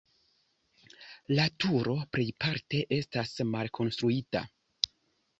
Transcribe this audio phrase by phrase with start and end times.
[1.39, 4.43] La turo plejparte estas malkonstruita.